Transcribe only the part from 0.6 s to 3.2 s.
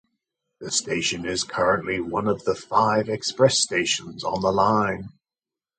The station is currently one of the five